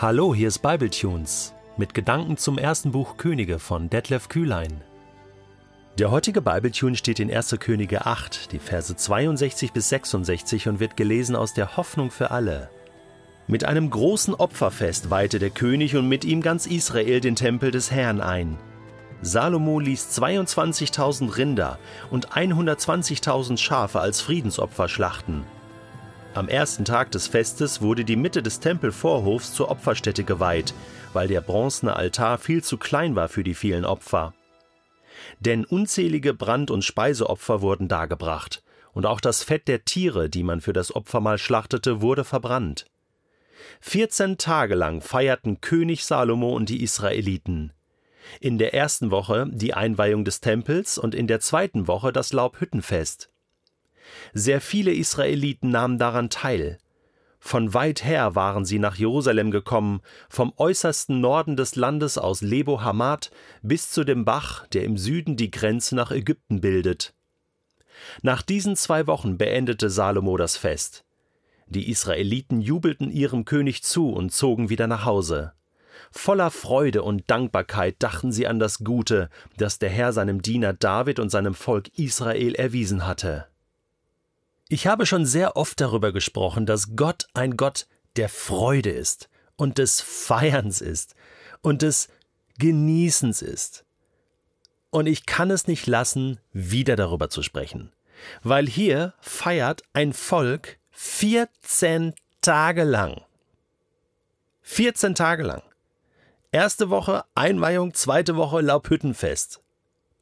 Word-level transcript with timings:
Hallo, 0.00 0.32
hier 0.32 0.46
ist 0.46 0.60
Bibletunes 0.60 1.54
mit 1.76 1.92
Gedanken 1.92 2.36
zum 2.36 2.56
ersten 2.56 2.92
Buch 2.92 3.16
Könige 3.16 3.58
von 3.58 3.90
Detlef 3.90 4.28
Kühlein. 4.28 4.80
Der 5.98 6.12
heutige 6.12 6.40
Bibletune 6.40 6.94
steht 6.94 7.18
in 7.18 7.34
1. 7.34 7.56
Könige 7.58 8.06
8, 8.06 8.52
die 8.52 8.60
Verse 8.60 8.94
62 8.94 9.72
bis 9.72 9.88
66 9.88 10.68
und 10.68 10.78
wird 10.78 10.96
gelesen 10.96 11.34
aus 11.34 11.52
der 11.52 11.76
Hoffnung 11.76 12.12
für 12.12 12.30
alle. 12.30 12.70
Mit 13.48 13.64
einem 13.64 13.90
großen 13.90 14.34
Opferfest 14.34 15.10
weihte 15.10 15.40
der 15.40 15.50
König 15.50 15.96
und 15.96 16.08
mit 16.08 16.24
ihm 16.24 16.42
ganz 16.42 16.66
Israel 16.66 17.20
den 17.20 17.34
Tempel 17.34 17.72
des 17.72 17.90
Herrn 17.90 18.20
ein. 18.20 18.56
Salomo 19.22 19.80
ließ 19.80 20.16
22.000 20.16 21.36
Rinder 21.36 21.76
und 22.12 22.28
120.000 22.28 23.58
Schafe 23.58 23.98
als 23.98 24.20
Friedensopfer 24.20 24.88
schlachten. 24.88 25.42
Am 26.38 26.48
ersten 26.48 26.84
Tag 26.84 27.10
des 27.10 27.26
Festes 27.26 27.82
wurde 27.82 28.04
die 28.04 28.14
Mitte 28.14 28.44
des 28.44 28.60
Tempelvorhofs 28.60 29.52
zur 29.54 29.72
Opferstätte 29.72 30.22
geweiht, 30.22 30.72
weil 31.12 31.26
der 31.26 31.40
bronzene 31.40 31.96
Altar 31.96 32.38
viel 32.38 32.62
zu 32.62 32.76
klein 32.76 33.16
war 33.16 33.28
für 33.28 33.42
die 33.42 33.54
vielen 33.54 33.84
Opfer. 33.84 34.34
Denn 35.40 35.64
unzählige 35.64 36.34
Brand- 36.34 36.70
und 36.70 36.84
Speiseopfer 36.84 37.60
wurden 37.60 37.88
dargebracht, 37.88 38.62
und 38.92 39.04
auch 39.04 39.20
das 39.20 39.42
Fett 39.42 39.66
der 39.66 39.84
Tiere, 39.84 40.30
die 40.30 40.44
man 40.44 40.60
für 40.60 40.72
das 40.72 40.94
Opfermahl 40.94 41.38
schlachtete, 41.38 42.02
wurde 42.02 42.22
verbrannt. 42.22 42.86
Vierzehn 43.80 44.38
Tage 44.38 44.76
lang 44.76 45.00
feierten 45.00 45.60
König 45.60 46.04
Salomo 46.04 46.54
und 46.54 46.68
die 46.68 46.84
Israeliten. 46.84 47.72
In 48.38 48.58
der 48.58 48.74
ersten 48.74 49.10
Woche 49.10 49.48
die 49.50 49.74
Einweihung 49.74 50.24
des 50.24 50.40
Tempels 50.40 50.98
und 50.98 51.16
in 51.16 51.26
der 51.26 51.40
zweiten 51.40 51.88
Woche 51.88 52.12
das 52.12 52.32
Laubhüttenfest. 52.32 53.28
Sehr 54.34 54.60
viele 54.60 54.92
Israeliten 54.92 55.70
nahmen 55.70 55.98
daran 55.98 56.30
teil. 56.30 56.78
Von 57.40 57.72
weit 57.72 58.04
her 58.04 58.34
waren 58.34 58.64
sie 58.64 58.78
nach 58.78 58.96
Jerusalem 58.96 59.50
gekommen, 59.50 60.00
vom 60.28 60.52
äußersten 60.56 61.20
Norden 61.20 61.56
des 61.56 61.76
Landes 61.76 62.18
aus 62.18 62.42
Lebo 62.42 62.82
Hamad 62.82 63.30
bis 63.62 63.90
zu 63.90 64.04
dem 64.04 64.24
Bach, 64.24 64.66
der 64.68 64.84
im 64.84 64.96
Süden 64.96 65.36
die 65.36 65.50
Grenze 65.50 65.94
nach 65.94 66.10
Ägypten 66.10 66.60
bildet. 66.60 67.14
Nach 68.22 68.42
diesen 68.42 68.76
zwei 68.76 69.06
Wochen 69.06 69.38
beendete 69.38 69.90
Salomo 69.90 70.36
das 70.36 70.56
Fest. 70.56 71.04
Die 71.66 71.90
Israeliten 71.90 72.60
jubelten 72.60 73.10
ihrem 73.10 73.44
König 73.44 73.82
zu 73.82 74.10
und 74.10 74.32
zogen 74.32 74.70
wieder 74.70 74.86
nach 74.86 75.04
Hause. 75.04 75.52
Voller 76.10 76.50
Freude 76.50 77.02
und 77.02 77.30
Dankbarkeit 77.30 77.96
dachten 77.98 78.32
sie 78.32 78.46
an 78.46 78.58
das 78.58 78.78
Gute, 78.78 79.28
das 79.56 79.78
der 79.78 79.90
Herr 79.90 80.12
seinem 80.12 80.40
Diener 80.42 80.72
David 80.72 81.18
und 81.18 81.30
seinem 81.30 81.54
Volk 81.54 81.98
Israel 81.98 82.54
erwiesen 82.54 83.06
hatte. 83.06 83.46
Ich 84.70 84.86
habe 84.86 85.06
schon 85.06 85.24
sehr 85.24 85.56
oft 85.56 85.80
darüber 85.80 86.12
gesprochen, 86.12 86.66
dass 86.66 86.94
Gott 86.94 87.26
ein 87.32 87.56
Gott 87.56 87.86
der 88.16 88.28
Freude 88.28 88.90
ist 88.90 89.30
und 89.56 89.78
des 89.78 90.02
Feierns 90.02 90.82
ist 90.82 91.14
und 91.62 91.80
des 91.80 92.08
Genießens 92.58 93.40
ist. 93.40 93.86
Und 94.90 95.06
ich 95.06 95.24
kann 95.24 95.50
es 95.50 95.68
nicht 95.68 95.86
lassen, 95.86 96.38
wieder 96.52 96.96
darüber 96.96 97.30
zu 97.30 97.42
sprechen, 97.42 97.92
weil 98.42 98.66
hier 98.66 99.14
feiert 99.20 99.82
ein 99.94 100.12
Volk 100.12 100.78
14 100.90 102.14
Tage 102.42 102.84
lang. 102.84 103.22
14 104.62 105.14
Tage 105.14 105.44
lang. 105.44 105.62
Erste 106.52 106.90
Woche 106.90 107.24
Einweihung, 107.34 107.94
zweite 107.94 108.36
Woche 108.36 108.60
Laubhüttenfest. 108.60 109.62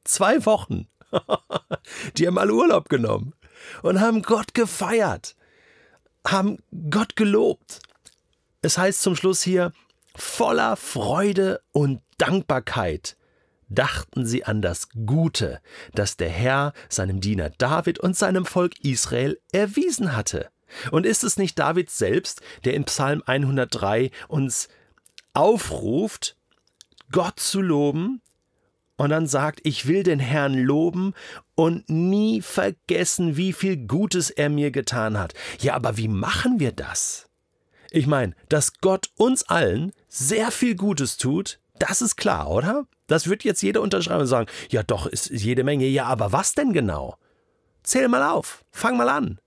Zwei 0.05 0.47
Wochen. 0.47 0.87
Die 2.17 2.29
haben 2.29 2.39
alle 2.39 2.55
Urlaub 2.55 2.89
genommen 2.89 3.33
und 3.83 4.01
haben 4.01 4.23
Gott 4.23 4.55
gefeiert, 4.55 5.37
haben 6.27 6.59
Gott 6.91 7.17
gelobt. 7.17 7.81
Es 8.63 8.79
heißt 8.79 9.03
zum 9.03 9.17
Schluss 9.17 9.43
hier, 9.43 9.73
voller 10.15 10.77
Freude 10.77 11.61
und 11.73 12.01
Dankbarkeit 12.19 13.17
dachten 13.69 14.25
sie 14.27 14.45
an 14.45 14.63
das 14.63 14.89
Gute, 15.07 15.61
das 15.93 16.17
der 16.17 16.29
Herr 16.29 16.73
seinem 16.89 17.21
Diener 17.21 17.51
David 17.51 17.99
und 17.99 18.17
seinem 18.17 18.47
Volk 18.47 18.85
Israel 18.85 19.41
erwiesen 19.53 20.17
hatte. 20.17 20.49
Und 20.91 21.07
ist 21.07 21.25
es 21.25 21.37
nicht 21.37 21.59
David 21.59 21.91
selbst, 21.91 22.41
der 22.65 22.75
in 22.75 22.85
Psalm 22.85 23.23
103 23.25 24.11
uns 24.29 24.69
aufruft, 25.33 26.37
Gott 27.13 27.39
zu 27.39 27.61
loben, 27.61 28.21
und 28.97 29.11
dann 29.11 29.27
sagt, 29.27 29.61
ich 29.65 29.87
will 29.87 30.03
den 30.03 30.21
Herrn 30.21 30.55
loben 30.55 31.15
und 31.55 31.89
nie 31.89 32.41
vergessen, 32.43 33.37
wie 33.37 33.53
viel 33.53 33.77
Gutes 33.77 34.31
er 34.31 34.49
mir 34.49 34.71
getan 34.71 35.19
hat. 35.19 35.35
Ja, 35.61 35.75
aber 35.75 35.97
wie 35.97 36.09
machen 36.09 36.61
wir 36.61 36.73
das? 36.73 37.29
Ich 37.91 38.07
meine, 38.07 38.35
dass 38.49 38.75
Gott 38.81 39.11
uns 39.17 39.45
allen 39.45 39.93
sehr 40.09 40.51
viel 40.51 40.75
Gutes 40.75 41.17
tut, 41.17 41.61
das 41.79 42.03
ist 42.03 42.17
klar, 42.17 42.51
oder? 42.51 42.87
Das 43.07 43.29
wird 43.29 43.45
jetzt 43.45 43.63
jeder 43.63 43.83
unterschreiben 43.83 44.23
und 44.23 44.27
sagen, 44.27 44.51
ja 44.71 44.83
doch, 44.83 45.07
ist 45.07 45.31
jede 45.31 45.63
Menge. 45.63 45.87
Ja, 45.87 46.07
aber 46.07 46.33
was 46.33 46.55
denn 46.55 46.73
genau? 46.73 47.17
Zähl 47.83 48.09
mal 48.09 48.29
auf, 48.29 48.65
fang 48.71 48.97
mal 48.97 49.09
an. 49.09 49.39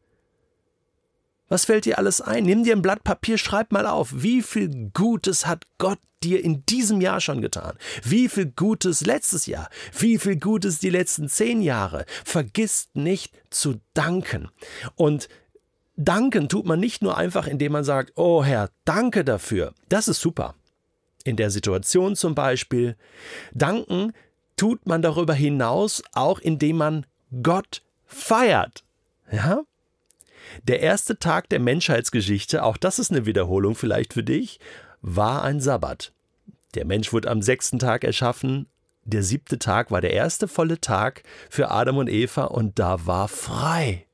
Was 1.49 1.65
fällt 1.65 1.85
dir 1.85 1.97
alles 1.97 2.21
ein? 2.21 2.45
Nimm 2.45 2.63
dir 2.63 2.75
ein 2.75 2.81
Blatt 2.81 3.03
Papier, 3.03 3.37
schreib 3.37 3.71
mal 3.71 3.85
auf, 3.85 4.09
wie 4.13 4.41
viel 4.41 4.91
Gutes 4.93 5.45
hat 5.47 5.65
Gott 5.79 5.99
dir 6.23 6.43
in 6.43 6.65
diesem 6.65 7.01
Jahr 7.01 7.21
schon 7.21 7.41
getan? 7.41 7.77
Wie 8.03 8.29
viel 8.29 8.47
Gutes 8.47 9.05
letztes 9.05 9.45
Jahr? 9.45 9.69
Wie 9.97 10.17
viel 10.17 10.39
Gutes 10.39 10.79
die 10.79 10.89
letzten 10.89 11.27
zehn 11.27 11.61
Jahre? 11.61 12.05
Vergiss 12.23 12.89
nicht 12.93 13.33
zu 13.49 13.81
danken. 13.93 14.49
Und 14.95 15.27
danken 15.95 16.49
tut 16.49 16.65
man 16.65 16.79
nicht 16.79 17.01
nur 17.01 17.17
einfach, 17.17 17.47
indem 17.47 17.73
man 17.73 17.83
sagt, 17.83 18.13
oh 18.15 18.43
Herr, 18.43 18.69
danke 18.85 19.23
dafür. 19.23 19.73
Das 19.89 20.07
ist 20.07 20.21
super. 20.21 20.55
In 21.23 21.35
der 21.35 21.49
Situation 21.49 22.15
zum 22.15 22.35
Beispiel. 22.35 22.95
Danken 23.53 24.13
tut 24.55 24.85
man 24.85 25.01
darüber 25.01 25.33
hinaus 25.33 26.03
auch, 26.13 26.39
indem 26.39 26.77
man 26.77 27.05
Gott 27.43 27.81
feiert. 28.05 28.83
Ja? 29.31 29.63
Der 30.63 30.79
erste 30.79 31.19
Tag 31.19 31.49
der 31.49 31.59
Menschheitsgeschichte, 31.59 32.63
auch 32.63 32.77
das 32.77 32.99
ist 32.99 33.11
eine 33.11 33.25
Wiederholung 33.25 33.75
vielleicht 33.75 34.13
für 34.13 34.23
dich, 34.23 34.59
war 35.01 35.43
ein 35.43 35.59
Sabbat. 35.59 36.11
Der 36.75 36.85
Mensch 36.85 37.11
wurde 37.13 37.29
am 37.29 37.41
sechsten 37.41 37.79
Tag 37.79 38.03
erschaffen. 38.03 38.67
Der 39.03 39.23
siebte 39.23 39.57
Tag 39.57 39.91
war 39.91 40.01
der 40.01 40.13
erste 40.13 40.47
volle 40.47 40.79
Tag 40.79 41.23
für 41.49 41.71
Adam 41.71 41.97
und 41.97 42.09
Eva 42.09 42.45
und 42.45 42.77
da 42.77 43.05
war 43.07 43.27
frei. 43.27 44.05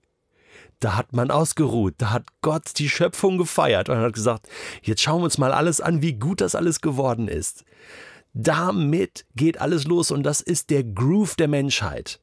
Da 0.80 0.96
hat 0.96 1.14
man 1.14 1.32
ausgeruht, 1.32 1.96
da 1.98 2.12
hat 2.12 2.26
Gott 2.42 2.78
die 2.78 2.90
Schöpfung 2.90 3.38
gefeiert 3.38 3.90
und 3.90 3.98
hat 3.98 4.14
gesagt, 4.14 4.48
jetzt 4.84 5.02
schauen 5.02 5.22
wir 5.22 5.26
uns 5.26 5.38
mal 5.38 5.52
alles 5.52 5.82
an, 5.82 6.02
wie 6.02 6.14
gut 6.14 6.42
das 6.42 6.56
alles 6.56 6.82
geworden 6.82 7.28
ist. 7.28 7.66
Damit 8.34 9.26
geht 9.36 9.60
alles 9.62 9.86
los 9.86 10.12
und 10.12 10.24
das 10.24 10.42
ist 10.42 10.70
der 10.70 10.84
Groove 10.84 11.36
der 11.36 11.48
Menschheit. 11.48 12.20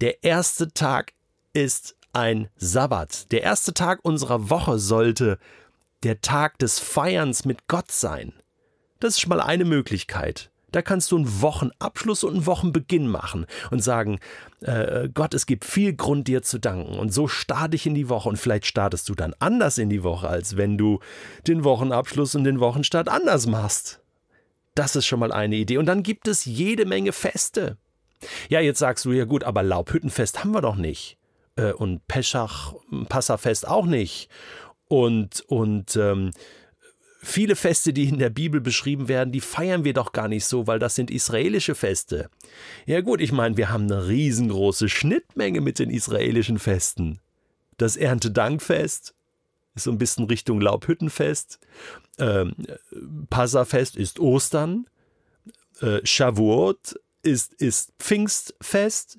Der 0.00 0.22
erste 0.22 0.72
Tag 0.72 1.12
ist 1.52 1.96
ein 2.12 2.48
Sabbat. 2.56 3.30
Der 3.32 3.42
erste 3.42 3.74
Tag 3.74 4.00
unserer 4.02 4.50
Woche 4.50 4.78
sollte 4.78 5.38
der 6.02 6.20
Tag 6.20 6.58
des 6.58 6.78
Feierns 6.78 7.44
mit 7.44 7.68
Gott 7.68 7.90
sein. 7.90 8.32
Das 9.00 9.14
ist 9.14 9.20
schon 9.20 9.30
mal 9.30 9.40
eine 9.40 9.64
Möglichkeit. 9.64 10.50
Da 10.72 10.82
kannst 10.82 11.10
du 11.10 11.16
einen 11.16 11.42
Wochenabschluss 11.42 12.22
und 12.22 12.34
einen 12.34 12.46
Wochenbeginn 12.46 13.08
machen 13.08 13.46
und 13.70 13.82
sagen, 13.82 14.20
äh, 14.60 15.08
Gott, 15.12 15.34
es 15.34 15.46
gibt 15.46 15.64
viel 15.64 15.94
Grund 15.94 16.28
dir 16.28 16.42
zu 16.42 16.60
danken. 16.60 16.96
Und 16.96 17.12
so 17.12 17.26
starte 17.26 17.74
ich 17.74 17.86
in 17.86 17.94
die 17.94 18.08
Woche 18.08 18.28
und 18.28 18.36
vielleicht 18.36 18.66
startest 18.66 19.08
du 19.08 19.14
dann 19.14 19.34
anders 19.40 19.78
in 19.78 19.90
die 19.90 20.04
Woche, 20.04 20.28
als 20.28 20.56
wenn 20.56 20.78
du 20.78 21.00
den 21.46 21.64
Wochenabschluss 21.64 22.36
und 22.36 22.44
den 22.44 22.60
Wochenstart 22.60 23.08
anders 23.08 23.46
machst. 23.46 24.00
Das 24.76 24.94
ist 24.94 25.06
schon 25.06 25.18
mal 25.18 25.32
eine 25.32 25.56
Idee. 25.56 25.78
Und 25.78 25.86
dann 25.86 26.04
gibt 26.04 26.28
es 26.28 26.44
jede 26.44 26.86
Menge 26.86 27.12
Feste. 27.12 27.76
Ja, 28.48 28.60
jetzt 28.60 28.78
sagst 28.78 29.04
du, 29.04 29.12
ja 29.12 29.24
gut, 29.24 29.42
aber 29.42 29.64
Laubhüttenfest 29.64 30.44
haben 30.44 30.52
wir 30.52 30.60
doch 30.60 30.76
nicht 30.76 31.19
äh, 31.56 31.72
und 31.72 32.06
Peschach, 32.08 32.74
Passafest 33.08 33.66
auch 33.66 33.86
nicht. 33.86 34.28
Und, 34.88 35.42
und 35.46 35.96
ähm, 35.96 36.32
viele 37.22 37.54
Feste, 37.56 37.92
die 37.92 38.08
in 38.08 38.18
der 38.18 38.30
Bibel 38.30 38.60
beschrieben 38.60 39.08
werden, 39.08 39.32
die 39.32 39.40
feiern 39.40 39.84
wir 39.84 39.92
doch 39.92 40.12
gar 40.12 40.28
nicht 40.28 40.44
so, 40.44 40.66
weil 40.66 40.78
das 40.78 40.94
sind 40.94 41.10
israelische 41.10 41.74
Feste. 41.74 42.30
Ja 42.86 43.00
gut, 43.00 43.20
ich 43.20 43.32
meine, 43.32 43.56
wir 43.56 43.70
haben 43.70 43.84
eine 43.84 44.08
riesengroße 44.08 44.88
Schnittmenge 44.88 45.60
mit 45.60 45.78
den 45.78 45.90
israelischen 45.90 46.58
Festen. 46.58 47.20
Das 47.76 47.96
Erntedankfest 47.96 49.14
ist 49.74 49.84
so 49.84 49.90
ein 49.90 49.98
bisschen 49.98 50.24
Richtung 50.24 50.60
Laubhüttenfest. 50.60 51.58
Ähm, 52.18 52.54
Passafest 53.28 53.96
ist 53.96 54.18
Ostern. 54.18 54.86
Äh, 55.80 56.04
Shavuot 56.04 56.98
ist, 57.22 57.54
ist 57.54 57.92
Pfingstfest. 57.98 59.18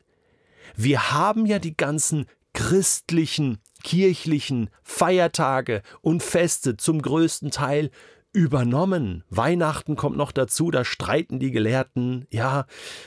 Wir 0.76 1.12
haben 1.12 1.46
ja 1.46 1.60
die 1.60 1.76
ganzen 1.76 2.26
christlichen, 2.54 3.60
kirchlichen 3.84 4.70
Feiertage 4.84 5.82
und 6.02 6.24
Feste 6.24 6.78
zum 6.78 7.02
größten 7.02 7.52
Teil 7.52 7.92
übernommen. 8.34 9.24
Weihnachten 9.30 9.96
kommt 9.96 10.18
noch 10.18 10.32
dazu, 10.32 10.72
da 10.72 10.86
streiten 10.86 11.40
die 11.40 11.52
Gelehrten, 11.52 12.28
ja, 12.30 12.66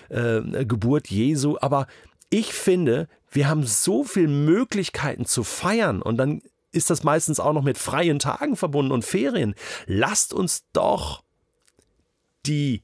äh, 0.08 0.64
Geburt 0.64 1.08
Jesu, 1.08 1.56
aber 1.61 1.87
ich 2.31 2.52
finde, 2.52 3.08
wir 3.31 3.49
haben 3.49 3.64
so 3.64 4.05
viele 4.05 4.28
Möglichkeiten 4.28 5.25
zu 5.25 5.44
feiern 5.44 6.02
und 6.02 6.17
dann 6.17 6.43
ist 6.72 6.90
das 6.90 7.05
meistens 7.05 7.40
auch 7.40 7.52
noch 7.52 7.62
mit 7.62 7.78
freien 7.78 8.19
Tagen 8.19 8.56
verbunden 8.56 8.93
und 8.93 9.05
Ferien. 9.05 9.55
Lasst 9.87 10.34
uns 10.34 10.64
doch 10.72 11.22
die 12.46 12.82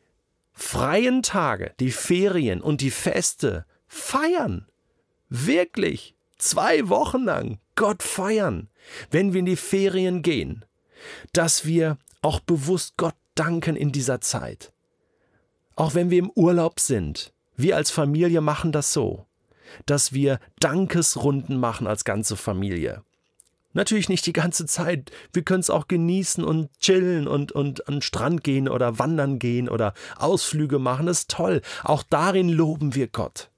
freien 0.53 1.23
Tage, 1.23 1.75
die 1.81 1.91
Ferien 1.91 2.61
und 2.61 2.81
die 2.81 2.91
Feste 2.91 3.67
feiern. 3.87 4.70
Wirklich. 5.31 6.15
Zwei 6.39 6.89
Wochen 6.89 7.25
lang 7.25 7.59
Gott 7.77 8.03
feiern, 8.03 8.69
wenn 9.11 9.33
wir 9.33 9.41
in 9.41 9.47
die 9.47 9.57
Ferien 9.57 10.23
gehen. 10.23 10.65
Dass 11.33 11.65
wir 11.65 11.97
auch 12.21 12.41
bewusst 12.41 12.95
Gott 12.97 13.15
danken 13.35 13.77
in 13.77 13.93
dieser 13.93 14.21
Zeit. 14.21 14.73
Auch 15.77 15.95
wenn 15.95 16.11
wir 16.11 16.19
im 16.19 16.31
Urlaub 16.35 16.81
sind. 16.81 17.33
Wir 17.57 17.77
als 17.77 17.91
Familie 17.91 18.41
machen 18.41 18.73
das 18.73 18.93
so, 18.93 19.27
dass 19.87 20.13
wir 20.13 20.41
Dankesrunden 20.59 21.59
machen 21.59 21.87
als 21.87 22.05
ganze 22.05 22.37
Familie. 22.37 23.03
Natürlich 23.73 24.09
nicht 24.09 24.27
die 24.27 24.33
ganze 24.33 24.67
Zeit. 24.67 25.13
Wir 25.33 25.43
können 25.43 25.61
es 25.61 25.71
auch 25.71 25.87
genießen 25.87 26.43
und 26.43 26.71
chillen 26.81 27.29
und, 27.29 27.53
und 27.53 27.87
an 27.87 27.97
den 27.97 28.03
Strand 28.03 28.43
gehen 28.43 28.69
oder 28.69 28.99
wandern 28.99 29.39
gehen 29.39 29.69
oder 29.69 29.95
Ausflüge 30.17 30.79
machen. 30.79 31.07
Das 31.07 31.21
ist 31.21 31.31
toll. 31.31 31.63
Auch 31.85 32.03
darin 32.03 32.49
loben 32.49 32.95
wir 32.95 33.07
Gott. 33.07 33.50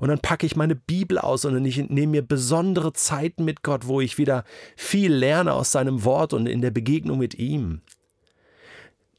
Und 0.00 0.08
dann 0.08 0.20
packe 0.20 0.46
ich 0.46 0.56
meine 0.56 0.74
Bibel 0.74 1.18
aus 1.18 1.44
und 1.44 1.64
ich 1.64 1.76
nehme 1.76 2.12
mir 2.12 2.22
besondere 2.22 2.92
Zeiten 2.92 3.44
mit 3.44 3.62
Gott, 3.62 3.86
wo 3.86 4.00
ich 4.00 4.18
wieder 4.18 4.44
viel 4.76 5.12
lerne 5.12 5.52
aus 5.52 5.72
seinem 5.72 6.04
Wort 6.04 6.32
und 6.32 6.46
in 6.46 6.60
der 6.60 6.70
Begegnung 6.70 7.18
mit 7.18 7.34
ihm. 7.34 7.80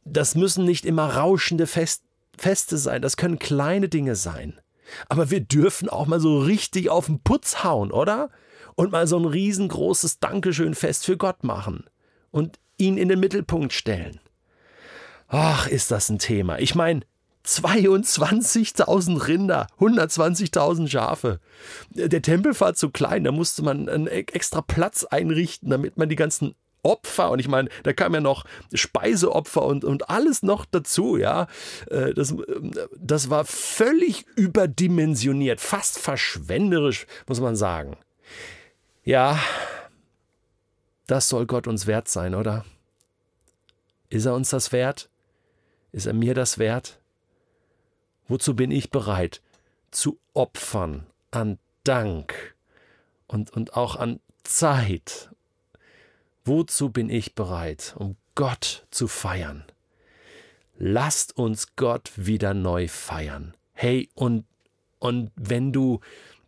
Das 0.05 0.35
müssen 0.35 0.65
nicht 0.65 0.85
immer 0.85 1.15
rauschende 1.15 1.67
Fest 1.67 2.03
Feste 2.37 2.77
sein, 2.77 3.01
das 3.01 3.15
können 3.15 3.37
kleine 3.37 3.89
Dinge 3.89 4.15
sein. 4.15 4.59
Aber 5.07 5.29
wir 5.29 5.39
dürfen 5.39 5.89
auch 5.89 6.07
mal 6.07 6.19
so 6.19 6.39
richtig 6.39 6.89
auf 6.89 7.05
den 7.05 7.21
Putz 7.21 7.63
hauen, 7.63 7.91
oder? 7.91 8.29
Und 8.75 8.91
mal 8.91 9.07
so 9.07 9.17
ein 9.17 9.25
riesengroßes 9.25 10.19
Dankeschön-Fest 10.19 11.05
für 11.05 11.15
Gott 11.15 11.43
machen 11.43 11.85
und 12.31 12.59
ihn 12.77 12.97
in 12.97 13.07
den 13.07 13.19
Mittelpunkt 13.19 13.71
stellen. 13.71 14.19
Ach, 15.27 15.67
ist 15.67 15.91
das 15.91 16.09
ein 16.09 16.19
Thema. 16.19 16.59
Ich 16.59 16.75
meine, 16.75 17.01
22.000 17.45 19.27
Rinder, 19.27 19.67
120.000 19.79 20.87
Schafe. 20.87 21.39
Der 21.89 22.21
Tempel 22.21 22.57
war 22.59 22.73
zu 22.73 22.89
klein, 22.89 23.23
da 23.25 23.31
musste 23.31 23.63
man 23.63 23.89
einen 23.89 24.07
e-, 24.07 24.25
extra 24.31 24.61
Platz 24.61 25.03
einrichten, 25.03 25.69
damit 25.69 25.97
man 25.97 26.09
die 26.09 26.15
ganzen 26.15 26.55
Opfer 26.83 27.31
und 27.31 27.39
ich 27.39 27.47
meine, 27.47 27.69
da 27.83 27.93
kam 27.93 28.13
ja 28.13 28.19
noch 28.19 28.43
Speiseopfer 28.73 29.63
und, 29.63 29.85
und 29.85 30.09
alles 30.09 30.43
noch 30.43 30.65
dazu, 30.65 31.15
ja. 31.17 31.47
Äh, 31.89 32.13
das, 32.13 32.35
das 32.97 33.29
war 33.29 33.45
völlig 33.45 34.25
überdimensioniert, 34.35 35.61
fast 35.61 35.97
verschwenderisch, 35.97 37.07
muss 37.27 37.39
man 37.39 37.55
sagen. 37.55 37.95
Ja, 39.05 39.39
das 41.07 41.29
soll 41.29 41.45
Gott 41.45 41.67
uns 41.67 41.87
wert 41.87 42.09
sein, 42.09 42.35
oder? 42.35 42.65
Ist 44.09 44.25
er 44.25 44.35
uns 44.35 44.49
das 44.49 44.71
wert? 44.71 45.09
Ist 45.91 46.05
er 46.05 46.13
mir 46.13 46.33
das 46.33 46.57
wert? 46.57 46.99
Wozu 48.27 48.55
bin 48.55 48.71
ich 48.71 48.89
bereit 48.89 49.41
zu 49.91 50.19
opfern 50.33 51.05
an 51.31 51.59
Dank 51.83 52.55
und, 53.27 53.51
und 53.51 53.75
auch 53.75 53.95
an 53.95 54.19
Zeit? 54.43 55.29
Wozu 56.45 56.89
bin 56.89 57.09
ich 57.09 57.35
bereit, 57.35 57.95
um 57.97 58.15
Gott 58.35 58.85
zu 58.91 59.07
feiern? 59.07 59.65
Lasst 60.77 61.37
uns 61.37 61.75
Gott 61.75 62.11
wieder 62.15 62.53
neu 62.53 62.87
feiern. 62.87 63.53
Hey, 63.73 64.09
und, 64.15 64.45
und 64.99 65.31
wenn 65.35 65.71
du 65.71 65.99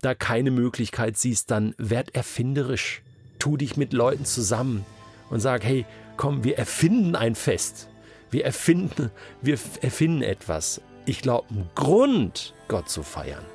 da 0.02 0.16
keine 0.16 0.52
Möglichkeit 0.52 1.18
siehst, 1.18 1.52
dann 1.52 1.76
werd 1.78 2.16
erfinderisch. 2.16 3.02
Tu 3.40 3.58
dich 3.58 3.78
mit 3.78 3.94
Leuten 3.94 4.26
zusammen 4.26 4.86
und 5.30 5.40
sag, 5.40 5.64
hey, 5.64 5.86
komm, 6.18 6.44
wir 6.44 6.58
erfinden 6.58 7.16
ein 7.16 7.36
Fest. 7.36 7.90
Wir 8.32 8.46
erfinden, 8.46 9.12
wir 9.42 9.58
erfinden 9.82 10.22
etwas. 10.22 10.82
Ich 11.08 11.22
glaube, 11.22 11.48
einen 11.50 11.70
Grund, 11.76 12.56
Gott 12.68 12.90
zu 12.90 13.04
feiern, 13.04 13.46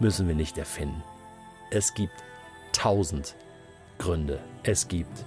müssen 0.00 0.26
wir 0.26 0.34
nicht 0.34 0.56
erfinden. 0.56 1.02
Es 1.70 1.92
gibt 1.92 2.14
tausend 2.72 3.36
Gründe. 3.98 4.40
Es 4.62 4.88
gibt 4.88 5.24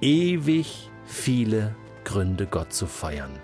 ewig 0.00 0.90
viele 1.06 1.74
Gründe, 2.04 2.46
Gott 2.46 2.72
zu 2.72 2.86
feiern. 2.86 3.38